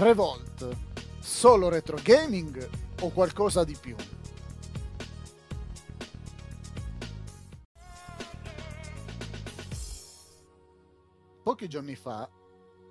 Revolt, 0.00 0.66
solo 1.20 1.68
retro 1.68 1.98
gaming 2.02 2.66
o 3.02 3.10
qualcosa 3.10 3.64
di 3.64 3.76
più? 3.78 3.94
Pochi 11.42 11.68
giorni 11.68 11.96
fa, 11.96 12.26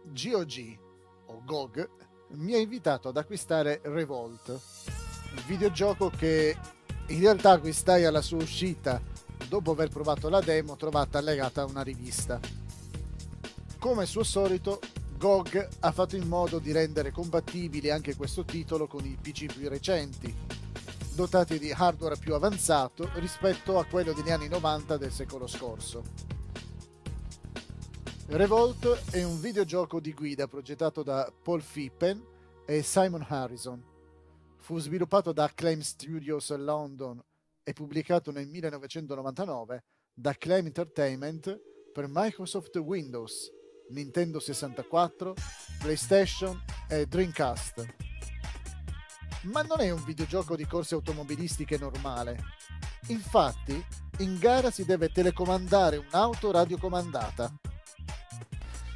GOG 0.04 0.80
o 1.26 1.42
GOG 1.44 1.90
mi 2.34 2.54
ha 2.54 2.60
invitato 2.60 3.08
ad 3.08 3.18
acquistare 3.18 3.82
Revolt, 3.86 4.50
un 4.50 5.44
videogioco 5.48 6.12
che 6.12 6.56
in 7.08 7.20
realtà 7.22 7.54
acquistai 7.54 8.06
alla 8.06 8.22
sua 8.22 8.38
uscita 8.38 9.02
dopo 9.48 9.72
aver 9.72 9.90
provato 9.90 10.30
la 10.30 10.42
demo 10.42 10.76
trovata 10.76 11.20
legata 11.22 11.64
a 11.64 11.66
una 11.66 11.82
rivista. 11.82 12.40
Come 13.80 14.06
suo 14.06 14.22
solito, 14.22 14.80
GOG 15.20 15.68
ha 15.82 15.92
fatto 15.92 16.16
in 16.16 16.30
modo 16.30 16.60
di 16.60 16.72
rendere 16.72 17.12
compatibile 17.12 17.92
anche 17.92 18.16
questo 18.16 18.46
titolo 18.46 18.88
con 18.88 19.04
i 19.04 19.18
PC 19.22 19.54
più 19.54 19.68
recenti, 19.68 20.34
dotati 21.14 21.60
di 21.60 21.74
hardware 21.74 22.16
più 22.16 22.34
avanzato 22.36 23.10
rispetto 23.16 23.78
a 23.80 23.84
quello 23.84 24.14
degli 24.14 24.32
anni 24.32 24.48
90 24.48 24.96
del 24.96 25.12
secolo 25.12 25.46
scorso. 25.46 26.04
Revolt 28.28 29.12
è 29.12 29.22
un 29.24 29.42
videogioco 29.42 30.00
di 30.00 30.14
guida 30.14 30.48
progettato 30.48 31.04
da 31.04 31.30
Paul 31.44 31.62
Fippen 31.62 32.24
e 32.66 32.82
Simon 32.82 33.26
Harrison. 33.28 33.84
Fu 34.56 34.80
sviluppato 34.80 35.34
da 35.34 35.44
Acclaim 35.44 35.82
Studios 35.82 36.50
a 36.52 36.58
London 36.58 37.22
e 37.62 37.74
pubblicato 37.74 38.32
nel 38.32 38.48
1999 38.48 39.84
da 40.14 40.30
Acclaim 40.30 40.68
Entertainment 40.68 41.60
per 41.92 42.06
Microsoft 42.08 42.78
Windows 42.78 43.58
Nintendo 43.90 44.40
64, 44.40 45.34
PlayStation 45.80 46.62
e 46.88 47.06
Dreamcast. 47.06 47.86
Ma 49.44 49.62
non 49.62 49.80
è 49.80 49.90
un 49.90 50.04
videogioco 50.04 50.56
di 50.56 50.66
corse 50.66 50.96
automobilistiche 50.96 51.78
normale. 51.78 52.44
Infatti, 53.08 53.84
in 54.20 54.38
gara 54.38 54.70
si 54.70 54.86
deve 54.86 55.10
telecomandare 55.10 55.98
un'auto 55.98 56.52
radiocomandata. 56.52 57.52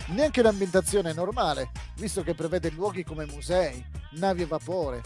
Neanche 0.08 0.42
l'ambientazione 0.42 1.12
è 1.12 1.14
normale, 1.14 1.72
visto 1.96 2.22
che 2.24 2.36
prevede 2.36 2.70
luoghi 2.70 3.04
come 3.04 3.26
musei, 3.26 3.84
navi 4.12 4.44
a 4.44 4.48
vapore, 4.48 5.02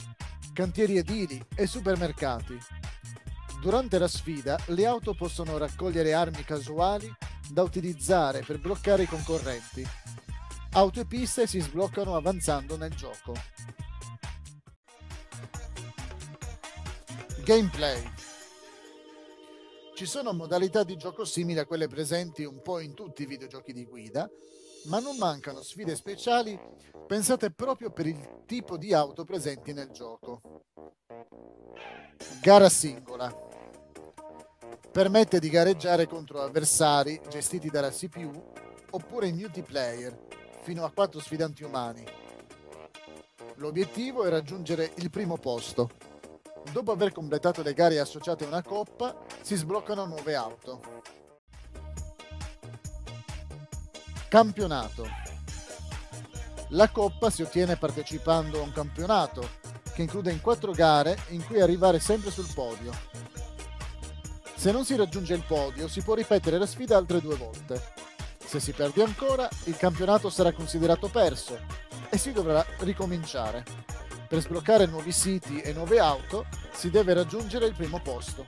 cantieri 0.53 0.97
edili 0.97 1.41
e 1.55 1.67
supermercati. 1.67 2.57
Durante 3.61 3.99
la 3.99 4.07
sfida, 4.07 4.59
le 4.67 4.85
auto 4.85 5.13
possono 5.13 5.57
raccogliere 5.57 6.13
armi 6.13 6.43
casuali 6.43 7.15
da 7.49 7.63
utilizzare 7.63 8.41
per 8.41 8.59
bloccare 8.59 9.03
i 9.03 9.07
concorrenti. 9.07 9.85
Auto 10.71 10.99
e 10.99 11.05
piste 11.05 11.47
si 11.47 11.59
sbloccano 11.59 12.15
avanzando 12.15 12.77
nel 12.77 12.93
gioco. 12.93 13.33
Gameplay 17.43 18.03
Ci 19.95 20.05
sono 20.05 20.33
modalità 20.33 20.83
di 20.83 20.97
gioco 20.97 21.23
simili 21.23 21.59
a 21.59 21.65
quelle 21.65 21.87
presenti 21.87 22.43
un 22.43 22.61
po' 22.61 22.79
in 22.79 22.93
tutti 22.93 23.23
i 23.23 23.25
videogiochi 23.25 23.71
di 23.71 23.85
guida, 23.85 24.29
ma 24.87 24.99
non 24.99 25.17
mancano 25.17 25.61
sfide 25.61 25.95
speciali 25.95 26.59
pensate 27.07 27.51
proprio 27.51 27.89
per 27.89 28.05
il 28.05 28.43
tipo 28.45 28.77
di 28.77 28.93
auto 28.93 29.23
presenti 29.23 29.71
nel 29.71 29.89
gioco. 29.91 30.41
Gara 32.41 32.69
singola 32.69 33.33
permette 34.97 35.37
di 35.39 35.51
gareggiare 35.51 36.07
contro 36.07 36.41
avversari 36.41 37.21
gestiti 37.29 37.69
dalla 37.69 37.91
CPU 37.91 38.31
oppure 38.89 39.27
in 39.27 39.35
multiplayer 39.35 40.17
fino 40.63 40.83
a 40.83 40.89
4 40.91 41.19
sfidanti 41.19 41.63
umani. 41.63 42.03
L'obiettivo 43.57 44.23
è 44.23 44.29
raggiungere 44.29 44.93
il 44.95 45.11
primo 45.11 45.37
posto. 45.37 45.91
Dopo 46.71 46.91
aver 46.91 47.11
completato 47.11 47.61
le 47.61 47.75
gare 47.75 47.99
associate 47.99 48.45
a 48.45 48.47
una 48.47 48.63
coppa, 48.63 49.15
si 49.39 49.53
sbloccano 49.53 50.07
nuove 50.07 50.33
auto. 50.33 50.81
Campionato. 54.27 55.07
La 56.69 56.89
coppa 56.89 57.29
si 57.29 57.43
ottiene 57.43 57.75
partecipando 57.75 58.59
a 58.59 58.63
un 58.63 58.71
campionato 58.71 59.47
che 59.93 60.01
include 60.01 60.31
in 60.31 60.41
quattro 60.41 60.71
gare 60.71 61.15
in 61.27 61.45
cui 61.45 61.61
arrivare 61.61 61.99
sempre 61.99 62.31
sul 62.31 62.51
podio 62.51 63.26
se 64.57 64.71
non 64.71 64.83
si 64.83 64.95
raggiunge 64.95 65.35
il 65.35 65.43
podio, 65.45 65.87
si 65.87 66.01
può 66.01 66.15
ripetere 66.15 66.57
la 66.57 66.65
sfida 66.65 66.97
altre 66.97 67.21
due 67.21 67.35
volte. 67.35 67.93
Se 68.43 68.59
si 68.59 68.71
perde 68.71 69.03
ancora, 69.03 69.47
il 69.65 69.77
campionato 69.77 70.31
sarà 70.31 70.51
considerato 70.51 71.09
perso 71.09 71.59
e 72.09 72.17
si 72.17 72.31
dovrà 72.31 72.65
ricominciare. 72.79 73.63
Per 74.27 74.41
sbloccare 74.41 74.87
nuovi 74.87 75.11
siti 75.11 75.61
e 75.61 75.73
nuove 75.73 75.99
auto, 75.99 76.47
si 76.73 76.89
deve 76.89 77.13
raggiungere 77.13 77.67
il 77.67 77.75
primo 77.75 77.99
posto. 78.01 78.47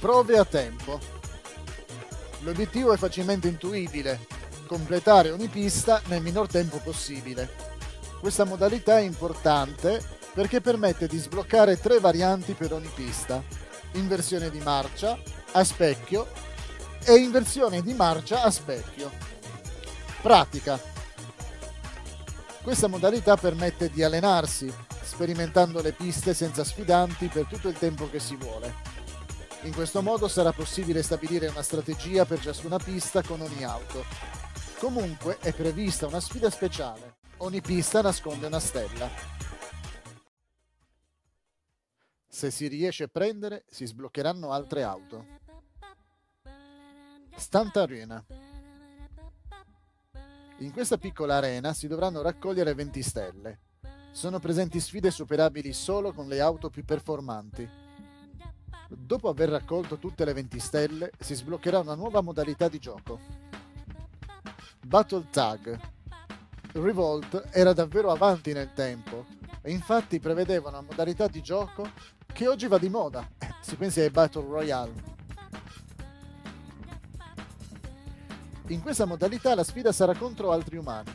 Prove 0.00 0.36
a 0.36 0.44
tempo. 0.44 0.98
L'obiettivo 2.40 2.92
è 2.92 2.96
facilmente 2.96 3.46
intuibile, 3.46 4.26
completare 4.66 5.30
ogni 5.30 5.46
pista 5.46 6.02
nel 6.06 6.22
minor 6.22 6.48
tempo 6.48 6.78
possibile. 6.78 7.48
Questa 8.18 8.44
modalità 8.44 8.98
è 8.98 9.02
importante 9.02 10.15
perché 10.36 10.60
permette 10.60 11.06
di 11.06 11.16
sbloccare 11.16 11.80
tre 11.80 11.98
varianti 11.98 12.52
per 12.52 12.74
ogni 12.74 12.90
pista, 12.94 13.42
inversione 13.92 14.50
di 14.50 14.58
marcia, 14.58 15.18
a 15.52 15.64
specchio 15.64 16.28
e 17.04 17.14
inversione 17.14 17.80
di 17.80 17.94
marcia 17.94 18.42
a 18.42 18.50
specchio. 18.50 19.10
Pratica. 20.20 20.78
Questa 22.62 22.86
modalità 22.86 23.38
permette 23.38 23.88
di 23.88 24.02
allenarsi, 24.02 24.70
sperimentando 25.02 25.80
le 25.80 25.92
piste 25.92 26.34
senza 26.34 26.64
sfidanti 26.64 27.28
per 27.28 27.46
tutto 27.46 27.68
il 27.68 27.78
tempo 27.78 28.10
che 28.10 28.20
si 28.20 28.36
vuole. 28.36 28.74
In 29.62 29.72
questo 29.72 30.02
modo 30.02 30.28
sarà 30.28 30.52
possibile 30.52 31.02
stabilire 31.02 31.46
una 31.46 31.62
strategia 31.62 32.26
per 32.26 32.40
ciascuna 32.40 32.76
pista 32.76 33.22
con 33.22 33.40
ogni 33.40 33.64
auto. 33.64 34.04
Comunque 34.80 35.38
è 35.40 35.54
prevista 35.54 36.06
una 36.06 36.20
sfida 36.20 36.50
speciale. 36.50 37.14
Ogni 37.38 37.62
pista 37.62 38.02
nasconde 38.02 38.48
una 38.48 38.60
stella. 38.60 39.36
Se 42.36 42.50
si 42.50 42.68
riesce 42.68 43.04
a 43.04 43.08
prendere, 43.08 43.64
si 43.66 43.86
sbloccheranno 43.86 44.52
altre 44.52 44.82
auto. 44.82 45.24
Stunt 47.34 47.74
Arena. 47.78 48.22
In 50.58 50.70
questa 50.70 50.98
piccola 50.98 51.36
arena 51.36 51.72
si 51.72 51.88
dovranno 51.88 52.20
raccogliere 52.20 52.74
20 52.74 53.02
stelle. 53.02 53.60
Sono 54.12 54.38
presenti 54.38 54.80
sfide 54.80 55.10
superabili 55.10 55.72
solo 55.72 56.12
con 56.12 56.28
le 56.28 56.42
auto 56.42 56.68
più 56.68 56.84
performanti. 56.84 57.66
Dopo 58.86 59.30
aver 59.30 59.48
raccolto 59.48 59.96
tutte 59.96 60.26
le 60.26 60.34
20 60.34 60.58
stelle, 60.60 61.12
si 61.18 61.34
sbloccherà 61.34 61.78
una 61.78 61.94
nuova 61.94 62.20
modalità 62.20 62.68
di 62.68 62.78
gioco. 62.78 63.18
Battle 64.84 65.28
Tag. 65.30 65.80
Revolt 66.72 67.48
era 67.52 67.72
davvero 67.72 68.10
avanti 68.10 68.52
nel 68.52 68.74
tempo 68.74 69.24
e 69.62 69.72
infatti 69.72 70.20
prevedeva 70.20 70.68
una 70.68 70.82
modalità 70.82 71.28
di 71.28 71.40
gioco 71.40 71.90
che 72.36 72.46
oggi 72.46 72.68
va 72.68 72.76
di 72.76 72.90
moda. 72.90 73.26
Si 73.66 73.74
pensi 73.74 73.98
ai 73.98 74.10
Battle 74.10 74.46
Royale. 74.46 74.92
In 78.68 78.80
questa 78.80 79.06
modalità 79.06 79.56
la 79.56 79.64
sfida 79.64 79.90
sarà 79.90 80.14
contro 80.14 80.52
altri 80.52 80.76
umani. 80.76 81.12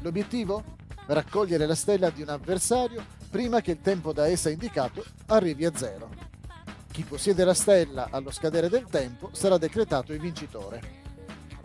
L'obiettivo? 0.00 0.76
Raccogliere 1.06 1.64
la 1.64 1.74
stella 1.74 2.10
di 2.10 2.20
un 2.20 2.28
avversario 2.28 3.02
prima 3.30 3.62
che 3.62 3.70
il 3.70 3.80
tempo 3.80 4.12
da 4.12 4.26
essa 4.26 4.50
indicato 4.50 5.02
arrivi 5.28 5.64
a 5.64 5.74
zero. 5.74 6.10
Chi 6.92 7.04
possiede 7.04 7.44
la 7.44 7.54
stella 7.54 8.08
allo 8.10 8.30
scadere 8.30 8.68
del 8.68 8.84
tempo 8.84 9.30
sarà 9.32 9.56
decretato 9.56 10.12
il 10.12 10.20
vincitore. 10.20 10.96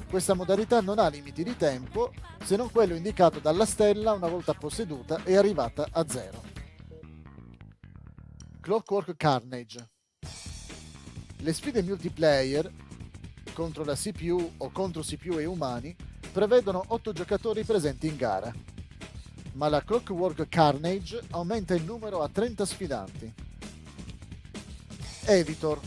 Questa 0.10 0.36
modalità 0.36 0.80
non 0.80 1.00
ha 1.00 1.10
limiti 1.10 1.44
di 1.44 1.58
tempo 1.58 2.14
se 2.46 2.56
non 2.56 2.72
quello 2.72 2.96
indicato 2.96 3.40
dalla 3.40 3.66
stella 3.66 4.14
una 4.14 4.30
volta 4.30 4.54
posseduta 4.54 5.22
e 5.26 5.36
arrivata 5.36 5.88
a 5.92 6.06
zero. 6.08 6.53
Clockwork 8.64 9.18
Carnage. 9.18 9.90
Le 11.40 11.52
sfide 11.52 11.84
multiplayer 11.84 12.72
contro 13.52 13.84
la 13.84 13.94
CPU 13.94 14.54
o 14.56 14.70
contro 14.72 15.02
CPU 15.02 15.38
e 15.38 15.44
umani 15.44 15.94
prevedono 16.32 16.82
8 16.88 17.12
giocatori 17.12 17.66
presenti 17.66 18.08
in 18.08 18.16
gara, 18.16 18.54
ma 19.56 19.68
la 19.68 19.84
Clockwork 19.84 20.48
Carnage 20.48 21.20
aumenta 21.32 21.76
il 21.76 21.84
numero 21.84 22.22
a 22.22 22.30
30 22.30 22.66
sfidanti. 22.66 23.34
Editor. 25.26 25.82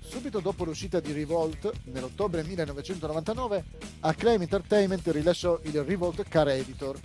Subito 0.00 0.40
dopo 0.40 0.64
l'uscita 0.64 0.98
di 0.98 1.12
Revolt, 1.12 1.70
nell'ottobre 1.84 2.42
1999, 2.42 3.64
Acclaim 4.00 4.40
Entertainment 4.40 5.06
rilasciò 5.08 5.60
il 5.64 5.82
Revolt 5.82 6.26
Car 6.26 6.48
Editor, 6.48 6.98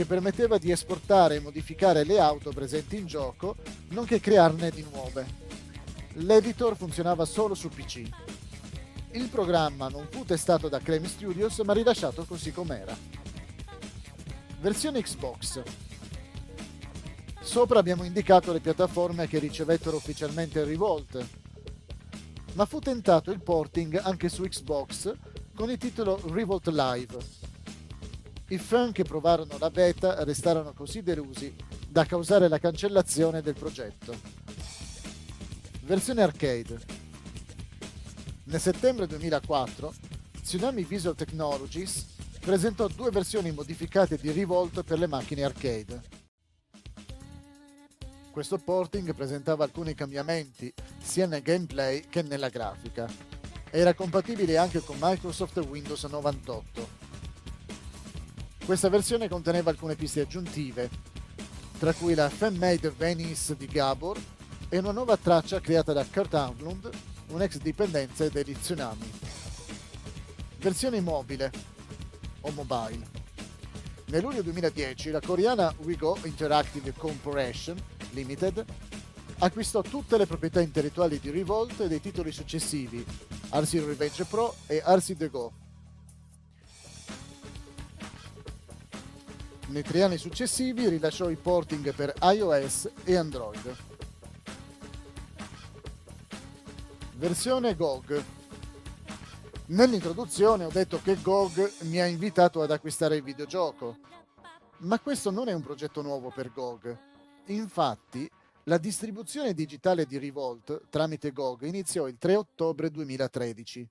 che 0.00 0.06
permetteva 0.06 0.56
di 0.56 0.70
esportare 0.70 1.34
e 1.34 1.40
modificare 1.40 2.04
le 2.04 2.18
auto 2.18 2.52
presenti 2.52 2.96
in 2.96 3.04
gioco, 3.04 3.56
nonché 3.88 4.18
crearne 4.18 4.70
di 4.70 4.82
nuove. 4.90 5.26
L'editor 6.14 6.74
funzionava 6.74 7.26
solo 7.26 7.54
su 7.54 7.68
PC. 7.68 8.08
Il 9.10 9.28
programma 9.28 9.88
non 9.88 10.06
fu 10.08 10.24
testato 10.24 10.70
da 10.70 10.78
Creme 10.78 11.06
Studios 11.06 11.58
ma 11.58 11.74
rilasciato 11.74 12.24
così 12.24 12.50
com'era. 12.50 12.96
Versione 14.62 15.02
Xbox. 15.02 15.62
Sopra 17.42 17.78
abbiamo 17.78 18.04
indicato 18.04 18.54
le 18.54 18.60
piattaforme 18.60 19.28
che 19.28 19.38
ricevettero 19.38 19.96
ufficialmente 19.96 20.60
il 20.60 20.64
Revolt, 20.64 21.26
ma 22.54 22.64
fu 22.64 22.78
tentato 22.78 23.30
il 23.30 23.42
porting 23.42 24.00
anche 24.02 24.30
su 24.30 24.44
Xbox 24.44 25.12
con 25.54 25.70
il 25.70 25.76
titolo 25.76 26.18
Revolt 26.24 26.68
Live. 26.68 27.39
I 28.50 28.58
fan 28.58 28.90
che 28.90 29.04
provarono 29.04 29.58
la 29.58 29.70
beta 29.70 30.24
restarono 30.24 30.72
così 30.72 31.02
delusi 31.02 31.54
da 31.88 32.04
causare 32.04 32.48
la 32.48 32.58
cancellazione 32.58 33.42
del 33.42 33.54
progetto. 33.54 34.12
Versione 35.82 36.22
arcade. 36.22 36.80
Nel 38.46 38.60
settembre 38.60 39.06
2004, 39.06 39.94
Tsunami 40.42 40.82
Visual 40.82 41.14
Technologies 41.14 42.06
presentò 42.40 42.88
due 42.88 43.12
versioni 43.12 43.52
modificate 43.52 44.16
di 44.16 44.32
Revolt 44.32 44.82
per 44.82 44.98
le 44.98 45.06
macchine 45.06 45.44
arcade. 45.44 46.02
Questo 48.32 48.58
porting 48.58 49.14
presentava 49.14 49.62
alcuni 49.62 49.94
cambiamenti 49.94 50.74
sia 51.00 51.26
nel 51.26 51.42
gameplay 51.42 52.00
che 52.08 52.22
nella 52.22 52.48
grafica. 52.48 53.08
Era 53.70 53.94
compatibile 53.94 54.56
anche 54.56 54.80
con 54.80 54.96
Microsoft 54.98 55.56
Windows 55.58 56.02
98. 56.02 57.09
Questa 58.70 58.88
versione 58.88 59.28
conteneva 59.28 59.70
alcune 59.70 59.96
piste 59.96 60.20
aggiuntive, 60.20 60.88
tra 61.80 61.92
cui 61.92 62.14
la 62.14 62.30
fan-made 62.30 62.94
Venice 62.96 63.56
di 63.56 63.66
Gabor 63.66 64.16
e 64.68 64.78
una 64.78 64.92
nuova 64.92 65.16
traccia 65.16 65.60
creata 65.60 65.92
da 65.92 66.04
Kurt 66.04 66.34
Anglund, 66.34 66.88
un 67.30 67.42
ex 67.42 67.56
dipendente 67.56 68.30
degli 68.30 68.54
Tsunami. 68.56 69.10
Versione 70.58 71.00
mobile 71.00 71.50
o 72.42 72.52
mobile. 72.52 73.04
Nel 74.04 74.22
luglio 74.22 74.42
2010 74.42 75.10
la 75.10 75.20
coreana 75.20 75.74
WeGo 75.78 76.18
Interactive 76.22 76.92
Corporation 76.92 77.76
Limited, 78.10 78.64
acquistò 79.38 79.82
tutte 79.82 80.16
le 80.16 80.26
proprietà 80.26 80.60
intellettuali 80.60 81.18
di 81.18 81.30
Revolt 81.30 81.80
e 81.80 81.88
dei 81.88 82.00
titoli 82.00 82.30
successivi, 82.30 83.04
RC 83.50 83.72
Revenge 83.84 84.24
Pro 84.26 84.54
e 84.68 84.80
RC 84.86 85.16
The 85.16 85.28
Go. 85.28 85.59
Nei 89.70 89.82
tre 89.82 90.02
anni 90.02 90.18
successivi 90.18 90.88
rilasciò 90.88 91.30
i 91.30 91.36
porting 91.36 91.94
per 91.94 92.12
iOS 92.22 92.90
e 93.04 93.14
Android. 93.14 93.76
Versione 97.14 97.76
GOG. 97.76 98.24
Nell'introduzione 99.66 100.64
ho 100.64 100.70
detto 100.70 101.00
che 101.00 101.20
GOG 101.22 101.82
mi 101.82 102.00
ha 102.00 102.06
invitato 102.06 102.62
ad 102.62 102.72
acquistare 102.72 103.14
il 103.14 103.22
videogioco, 103.22 103.96
ma 104.78 104.98
questo 104.98 105.30
non 105.30 105.48
è 105.48 105.52
un 105.52 105.62
progetto 105.62 106.02
nuovo 106.02 106.30
per 106.30 106.52
GOG 106.52 106.98
Infatti, 107.46 108.28
la 108.64 108.78
distribuzione 108.78 109.54
digitale 109.54 110.04
di 110.04 110.18
Revolt 110.18 110.88
tramite 110.90 111.30
GOG 111.30 111.62
iniziò 111.62 112.08
il 112.08 112.18
3 112.18 112.34
ottobre 112.34 112.90
2013. 112.90 113.88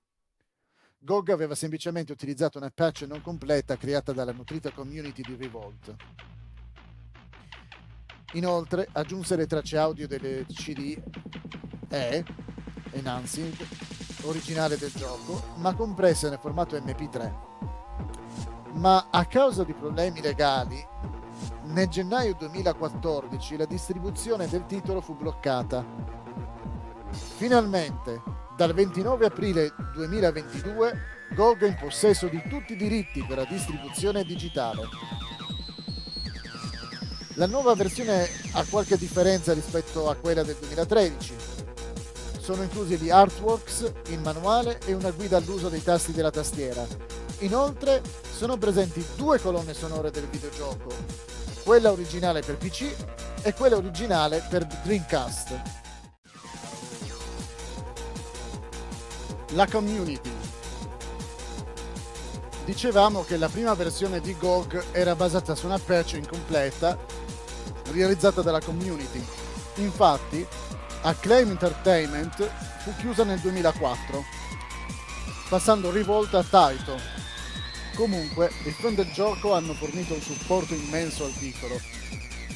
GOG 1.02 1.30
aveva 1.30 1.54
semplicemente 1.54 2.12
utilizzato 2.12 2.58
una 2.58 2.68
patch 2.68 3.02
non 3.02 3.22
completa 3.22 3.78
creata 3.78 4.12
dalla 4.12 4.32
nutrita 4.32 4.70
community 4.70 5.22
di 5.22 5.34
Revolt. 5.34 5.94
Inoltre 8.34 8.86
aggiunse 8.92 9.34
le 9.34 9.46
tracce 9.46 9.78
audio 9.78 10.06
delle 10.06 10.44
CD 10.44 11.00
E, 11.88 12.24
Enhancing, 12.92 13.56
originale 14.24 14.76
del 14.76 14.92
gioco, 14.92 15.54
ma 15.56 15.74
compresse 15.74 16.28
nel 16.28 16.38
formato 16.38 16.76
MP3. 16.76 17.32
Ma 18.74 19.08
a 19.10 19.24
causa 19.24 19.64
di 19.64 19.72
problemi 19.72 20.20
legali 20.20 20.86
nel 21.64 21.88
gennaio 21.88 22.34
2014 22.34 23.56
la 23.56 23.64
distribuzione 23.64 24.46
del 24.48 24.66
titolo 24.66 25.00
fu 25.00 25.16
bloccata. 25.16 25.82
Finalmente, 27.10 28.39
dal 28.60 28.74
29 28.74 29.24
aprile 29.24 29.72
2022, 29.94 30.98
GOG 31.34 31.62
è 31.62 31.68
in 31.68 31.76
possesso 31.80 32.26
di 32.26 32.42
tutti 32.46 32.74
i 32.74 32.76
diritti 32.76 33.24
per 33.26 33.38
la 33.38 33.46
distribuzione 33.46 34.22
digitale. 34.22 34.82
La 37.36 37.46
nuova 37.46 37.74
versione 37.74 38.28
ha 38.52 38.62
qualche 38.68 38.98
differenza 38.98 39.54
rispetto 39.54 40.10
a 40.10 40.14
quella 40.14 40.42
del 40.42 40.56
2013. 40.60 41.34
Sono 42.38 42.62
inclusi 42.62 42.98
gli 42.98 43.08
artworks, 43.08 43.92
il 44.08 44.20
manuale 44.20 44.78
e 44.84 44.92
una 44.92 45.10
guida 45.10 45.38
all'uso 45.38 45.70
dei 45.70 45.82
tasti 45.82 46.12
della 46.12 46.30
tastiera. 46.30 46.86
Inoltre 47.38 48.02
sono 48.30 48.58
presenti 48.58 49.02
due 49.16 49.40
colonne 49.40 49.72
sonore 49.72 50.10
del 50.10 50.26
videogioco, 50.26 50.92
quella 51.64 51.92
originale 51.92 52.42
per 52.42 52.58
PC 52.58 52.94
e 53.40 53.54
quella 53.54 53.76
originale 53.76 54.44
per 54.50 54.66
Dreamcast. 54.66 55.79
La 59.50 59.66
community. 59.66 60.30
Dicevamo 62.64 63.24
che 63.24 63.36
la 63.36 63.48
prima 63.48 63.74
versione 63.74 64.20
di 64.20 64.36
GOG 64.36 64.84
era 64.92 65.14
basata 65.14 65.54
su 65.54 65.66
una 65.66 65.78
patch 65.78 66.14
incompleta 66.14 66.96
realizzata 67.92 68.42
dalla 68.42 68.60
community. 68.60 69.24
Infatti, 69.76 70.46
Acclaim 71.02 71.50
Entertainment 71.50 72.48
fu 72.82 72.94
chiusa 72.98 73.24
nel 73.24 73.40
2004, 73.40 74.24
passando 75.48 75.90
rivolta 75.90 76.38
a 76.38 76.44
Taito, 76.44 77.18
Comunque, 78.00 78.50
i 78.64 78.70
fan 78.70 78.94
del 78.94 79.12
gioco 79.12 79.52
hanno 79.52 79.74
fornito 79.74 80.14
un 80.14 80.22
supporto 80.22 80.72
immenso 80.74 81.24
al 81.24 81.34
titolo, 81.34 81.78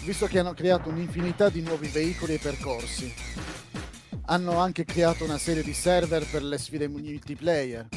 visto 0.04 0.26
che 0.26 0.38
hanno 0.38 0.54
creato 0.54 0.88
un'infinità 0.88 1.50
di 1.50 1.60
nuovi 1.60 1.88
veicoli 1.88 2.34
e 2.34 2.38
percorsi. 2.38 3.12
Hanno 4.26 4.58
anche 4.58 4.84
creato 4.84 5.24
una 5.24 5.36
serie 5.36 5.62
di 5.62 5.74
server 5.74 6.26
per 6.26 6.42
le 6.42 6.56
sfide 6.56 6.88
multiplayer. 6.88 7.88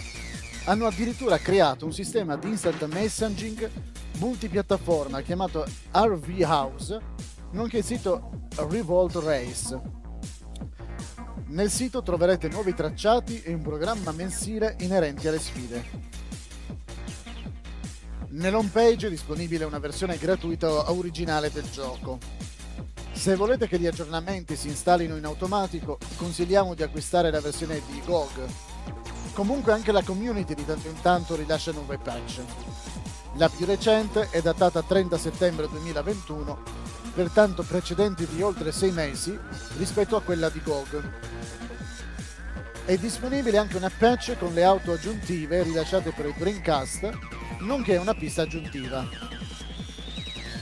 Hanno 0.65 0.85
addirittura 0.85 1.37
creato 1.37 1.85
un 1.85 1.93
sistema 1.93 2.35
di 2.35 2.49
instant 2.49 2.85
messaging 2.87 3.69
multipiattaforma 4.17 5.21
chiamato 5.21 5.65
RV 5.91 6.41
House, 6.41 6.99
nonché 7.51 7.77
il 7.77 7.85
sito 7.85 8.47
Revolt 8.69 9.15
Race. 9.15 9.79
Nel 11.47 11.71
sito 11.71 12.01
troverete 12.01 12.49
nuovi 12.49 12.73
tracciati 12.73 13.41
e 13.41 13.53
un 13.53 13.61
programma 13.61 14.11
mensile 14.11 14.75
inerenti 14.79 15.29
alle 15.29 15.39
sfide. 15.39 15.85
Nell'home 18.31 18.69
page 18.69 19.07
è 19.07 19.09
disponibile 19.09 19.63
una 19.63 19.79
versione 19.79 20.17
gratuita 20.17 20.91
originale 20.91 21.49
del 21.49 21.69
gioco. 21.71 22.19
Se 23.17 23.35
volete 23.35 23.67
che 23.67 23.79
gli 23.79 23.87
aggiornamenti 23.87 24.55
si 24.55 24.67
installino 24.67 25.17
in 25.17 25.25
automatico, 25.25 25.97
consigliamo 26.17 26.75
di 26.75 26.83
acquistare 26.83 27.31
la 27.31 27.41
versione 27.41 27.81
di 27.89 27.99
GOG. 28.05 28.45
Comunque 29.33 29.73
anche 29.73 29.91
la 29.91 30.03
community 30.03 30.53
di 30.53 30.63
tanto 30.63 30.87
in 30.87 31.01
tanto 31.01 31.35
rilascia 31.35 31.71
nuove 31.71 31.97
patch. 31.97 32.41
La 33.33 33.49
più 33.49 33.65
recente 33.65 34.29
è 34.29 34.39
datata 34.41 34.83
30 34.83 35.17
settembre 35.17 35.67
2021, 35.67 36.59
pertanto 37.15 37.63
precedenti 37.63 38.25
di 38.27 38.41
oltre 38.43 38.71
6 38.71 38.91
mesi 38.91 39.37
rispetto 39.77 40.15
a 40.15 40.21
quella 40.21 40.49
di 40.49 40.61
GOG. 40.61 41.09
È 42.85 42.97
disponibile 42.97 43.57
anche 43.57 43.77
una 43.77 43.91
patch 43.95 44.37
con 44.37 44.53
le 44.53 44.63
auto 44.63 44.91
aggiuntive 44.93 45.63
rilasciate 45.63 46.11
per 46.11 46.27
il 46.27 46.35
Dreamcast 46.37 47.09
nonché 47.61 47.97
una 47.97 48.13
pista 48.13 48.43
aggiuntiva. 48.43 49.05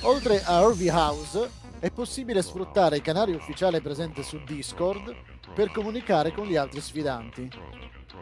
Oltre 0.02 0.42
a 0.44 0.58
Harvey 0.58 0.90
House, 0.90 1.64
è 1.80 1.92
possibile 1.92 2.42
sfruttare 2.42 2.98
i 2.98 3.02
canali 3.02 3.34
ufficiali 3.34 3.82
presenti 3.82 4.24
su 4.24 4.44
Discord 4.44 5.14
per 5.54 5.72
comunicare 5.72 6.32
con 6.34 6.46
gli 6.46 6.56
altri 6.56 6.82
sfidanti. 6.82 7.50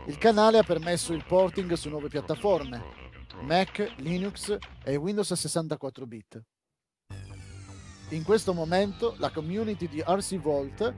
Il 0.08 0.18
canale 0.18 0.58
ha 0.58 0.64
permesso 0.64 1.14
il 1.14 1.24
porting 1.26 1.74
su 1.74 1.90
nuove 1.90 2.10
piattaforme, 2.10 2.82
Mac, 3.42 3.94
Linux 3.98 4.58
e 4.84 4.96
Windows 4.96 5.32
64 5.32 6.06
bit. 6.06 6.44
In 8.10 8.24
questo 8.24 8.54
momento 8.54 9.16
la 9.18 9.32
community 9.32 9.88
di 9.88 10.04
RC 10.06 10.40
Vault 10.40 10.94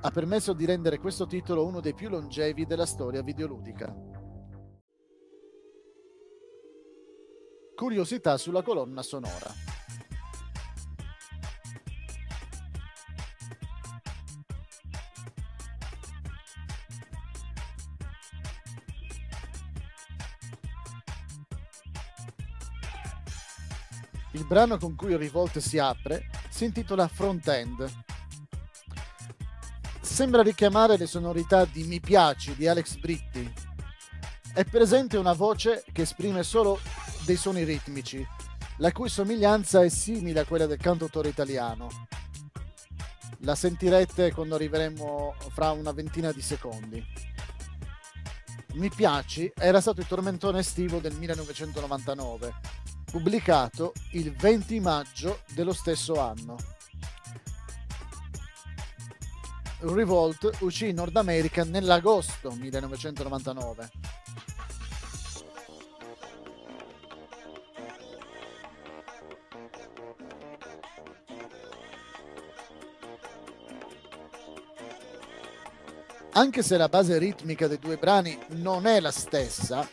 ha 0.00 0.10
permesso 0.10 0.52
di 0.52 0.64
rendere 0.64 0.98
questo 0.98 1.26
titolo 1.26 1.66
uno 1.66 1.80
dei 1.80 1.94
più 1.94 2.08
longevi 2.08 2.64
della 2.66 2.86
storia 2.86 3.22
videoludica. 3.22 4.10
curiosità 7.80 8.36
sulla 8.36 8.60
colonna 8.60 9.00
sonora. 9.00 9.69
Il 24.32 24.44
brano 24.44 24.78
con 24.78 24.94
cui 24.94 25.16
Revolt 25.16 25.58
si 25.58 25.78
apre 25.78 26.28
si 26.48 26.64
intitola 26.64 27.08
Front 27.08 27.48
End. 27.48 27.90
Sembra 30.00 30.42
richiamare 30.42 30.96
le 30.96 31.06
sonorità 31.06 31.64
di 31.64 31.84
Mi 31.84 31.98
piaci 31.98 32.54
di 32.54 32.68
Alex 32.68 32.96
Britti. 32.96 33.52
È 34.52 34.64
presente 34.64 35.16
una 35.16 35.32
voce 35.32 35.84
che 35.92 36.02
esprime 36.02 36.42
solo 36.44 36.78
dei 37.24 37.36
suoni 37.36 37.64
ritmici, 37.64 38.24
la 38.78 38.92
cui 38.92 39.08
somiglianza 39.08 39.82
è 39.82 39.88
simile 39.88 40.40
a 40.40 40.44
quella 40.44 40.66
del 40.66 40.78
cantautore 40.78 41.28
italiano. 41.28 41.88
La 43.40 43.54
sentirete 43.54 44.32
quando 44.32 44.54
arriveremo 44.54 45.34
fra 45.52 45.72
una 45.72 45.92
ventina 45.92 46.30
di 46.30 46.42
secondi. 46.42 47.04
Mi 48.74 48.88
piaci 48.90 49.50
era 49.56 49.80
stato 49.80 50.00
il 50.00 50.06
tormentone 50.06 50.60
estivo 50.60 50.98
del 50.98 51.14
1999, 51.14 52.54
pubblicato 53.10 53.92
il 54.12 54.32
20 54.34 54.80
maggio 54.80 55.40
dello 55.52 55.72
stesso 55.72 56.20
anno. 56.20 56.56
Revolt 59.80 60.58
uscì 60.60 60.88
in 60.88 60.96
Nord 60.96 61.16
America 61.16 61.64
nell'agosto 61.64 62.50
1999. 62.52 63.90
Anche 76.32 76.62
se 76.62 76.76
la 76.76 76.88
base 76.88 77.18
ritmica 77.18 77.66
dei 77.66 77.78
due 77.78 77.96
brani 77.96 78.38
non 78.50 78.86
è 78.86 79.00
la 79.00 79.10
stessa, 79.10 79.86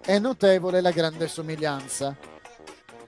è 0.00 0.18
notevole 0.18 0.80
la 0.80 0.90
grande 0.90 1.26
somiglianza. 1.26 2.33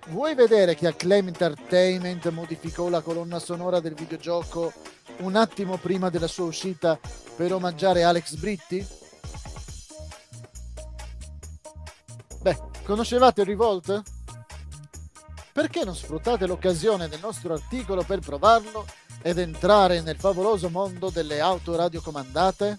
Vuoi 0.08 0.36
vedere 0.36 0.76
che 0.76 0.86
Acclaim 0.86 1.26
Entertainment 1.26 2.28
modificò 2.30 2.88
la 2.88 3.00
colonna 3.00 3.40
sonora 3.40 3.80
del 3.80 3.94
videogioco 3.94 4.72
un 5.18 5.34
attimo 5.34 5.78
prima 5.78 6.10
della 6.10 6.28
sua 6.28 6.44
uscita 6.44 6.98
per 7.34 7.52
omaggiare 7.52 8.04
Alex 8.04 8.34
Britti? 8.36 8.86
Beh, 12.40 12.58
conoscevate 12.84 13.42
Revolt? 13.42 14.02
Perché 15.52 15.84
non 15.84 15.96
sfruttate 15.96 16.46
l'occasione 16.46 17.08
del 17.08 17.20
nostro 17.20 17.54
articolo 17.54 18.04
per 18.04 18.20
provarlo 18.20 18.86
ed 19.22 19.38
entrare 19.38 20.02
nel 20.02 20.16
favoloso 20.16 20.70
mondo 20.70 21.10
delle 21.10 21.40
auto 21.40 21.74
radiocomandate? 21.74 22.78